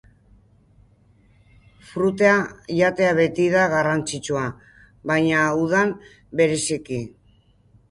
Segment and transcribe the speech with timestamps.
[1.89, 2.31] Fruta
[2.79, 4.47] jatea beti da garrantzitsua,
[5.15, 5.95] baina udan,
[6.43, 7.01] bereziki.